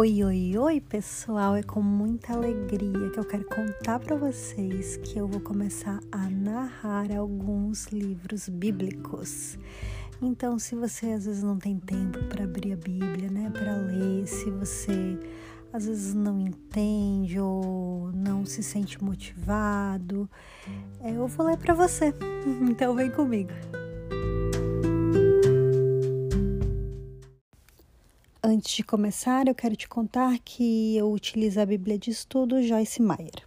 [0.00, 1.56] Oi, oi, oi, pessoal!
[1.56, 6.30] É com muita alegria que eu quero contar para vocês que eu vou começar a
[6.30, 9.58] narrar alguns livros bíblicos.
[10.22, 14.24] Então, se você às vezes não tem tempo para abrir a Bíblia, né, para ler,
[14.28, 15.18] se você
[15.72, 20.30] às vezes não entende ou não se sente motivado,
[21.00, 22.14] é, eu vou ler para você.
[22.70, 23.50] Então, vem comigo.
[28.58, 33.00] Antes de começar, eu quero te contar que eu utilizo a Bíblia de Estudo Joyce
[33.00, 33.46] Meyer.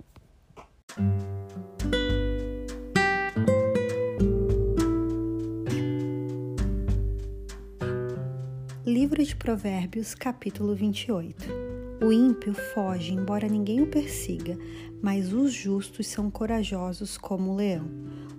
[8.85, 11.70] Livro de Provérbios, capítulo 28.
[12.03, 14.57] O ímpio foge, embora ninguém o persiga,
[15.03, 17.87] mas os justos são corajosos como o leão.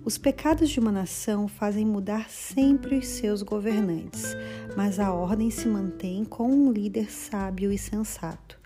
[0.03, 4.35] Os pecados de uma nação fazem mudar sempre os seus governantes,
[4.75, 8.59] mas a ordem se mantém com um líder sábio e sensato.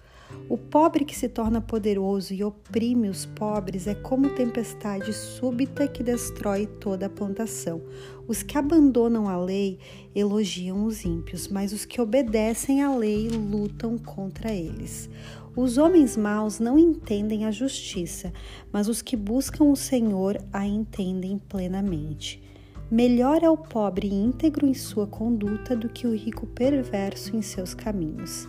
[0.50, 6.02] O pobre que se torna poderoso e oprime os pobres é como tempestade súbita que
[6.02, 7.82] destrói toda a plantação.
[8.28, 9.78] Os que abandonam a lei
[10.16, 15.10] elogiam os ímpios, mas os que obedecem à lei lutam contra eles.
[15.54, 18.32] Os homens maus não entendem a justiça,
[18.72, 22.42] mas os que buscam o Senhor a entendem plenamente.
[22.90, 27.74] Melhor é o pobre íntegro em sua conduta do que o rico perverso em seus
[27.74, 28.48] caminhos.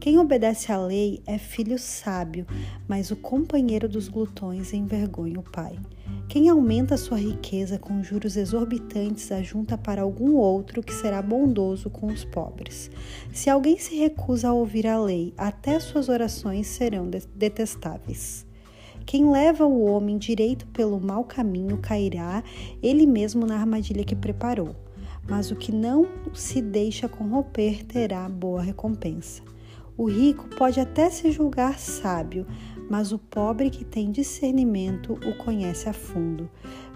[0.00, 2.46] Quem obedece à lei é filho sábio,
[2.86, 5.76] mas o companheiro dos glutões envergonha o pai.
[6.28, 12.06] Quem aumenta sua riqueza com juros exorbitantes ajunta para algum outro que será bondoso com
[12.06, 12.90] os pobres.
[13.32, 18.46] Se alguém se recusa a ouvir a lei, até suas orações serão detestáveis.
[19.04, 22.44] Quem leva o homem direito pelo mau caminho cairá
[22.80, 24.76] ele mesmo na armadilha que preparou,
[25.28, 29.42] mas o que não se deixa corromper terá boa recompensa.
[29.98, 32.46] O rico pode até se julgar sábio,
[32.88, 36.48] mas o pobre que tem discernimento o conhece a fundo.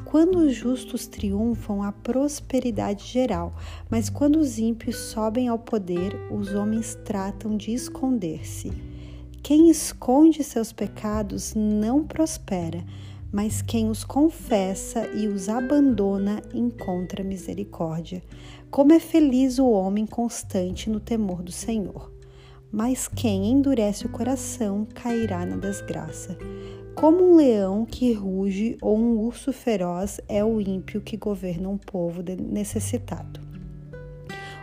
[0.04, 3.56] Quando os justos triunfam, há prosperidade geral,
[3.90, 8.70] mas quando os ímpios sobem ao poder, os homens tratam de esconder-se.
[9.42, 12.84] Quem esconde seus pecados não prospera,
[13.32, 18.22] mas quem os confessa e os abandona encontra misericórdia.
[18.70, 22.12] Como é feliz o homem constante no temor do Senhor
[22.72, 26.38] mas quem endurece o coração cairá na desgraça.
[26.94, 31.76] Como um leão que ruge ou um urso feroz é o ímpio que governa um
[31.76, 33.40] povo necessitado.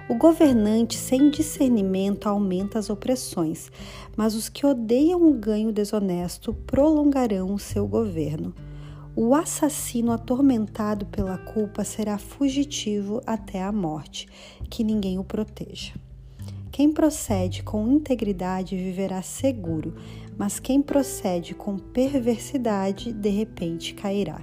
[0.09, 3.71] O governante sem discernimento aumenta as opressões,
[4.17, 8.55] mas os que odeiam o ganho desonesto prolongarão o seu governo.
[9.15, 14.27] O assassino atormentado pela culpa será fugitivo até a morte,
[14.67, 15.93] que ninguém o proteja.
[16.79, 19.95] Quem procede com integridade viverá seguro,
[20.37, 24.41] mas quem procede com perversidade de repente cairá.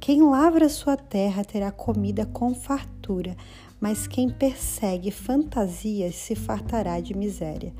[0.00, 3.36] Quem lavra sua terra terá comida com fartura,
[3.80, 7.72] mas quem persegue fantasias se fartará de miséria.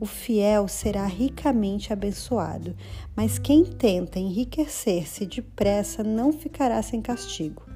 [0.00, 2.74] O fiel será ricamente abençoado,
[3.14, 7.71] mas quem tenta enriquecer-se depressa não ficará sem castigo.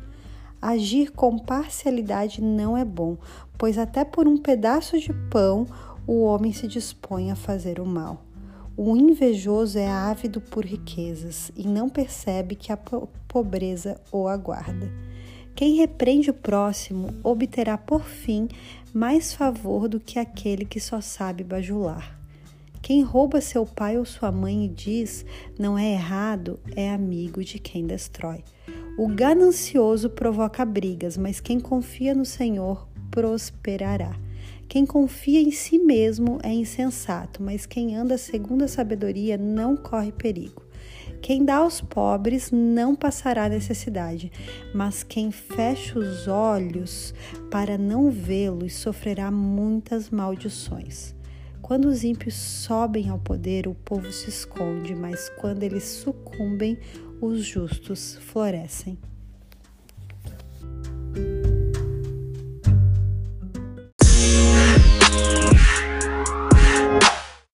[0.69, 3.16] Agir com parcialidade não é bom,
[3.56, 5.65] pois até por um pedaço de pão
[6.04, 8.25] o homem se dispõe a fazer o mal.
[8.76, 12.76] O invejoso é ávido por riquezas e não percebe que a
[13.28, 14.91] pobreza o aguarda.
[15.55, 18.49] Quem repreende o próximo obterá por fim
[18.93, 22.19] mais favor do que aquele que só sabe bajular.
[22.82, 25.25] Quem rouba seu pai ou sua mãe e diz
[25.56, 28.43] não é errado é amigo de quem destrói.
[28.99, 34.19] O ganancioso provoca brigas, mas quem confia no Senhor prosperará.
[34.67, 40.12] Quem confia em si mesmo é insensato, mas quem anda segundo a sabedoria não corre
[40.12, 40.62] perigo.
[41.21, 44.32] Quem dá aos pobres não passará necessidade,
[44.75, 47.12] mas quem fecha os olhos
[47.50, 51.15] para não vê-los sofrerá muitas maldições.
[51.67, 56.79] Quando os ímpios sobem ao poder, o povo se esconde, mas quando eles sucumbem,
[57.21, 58.99] os justos florescem.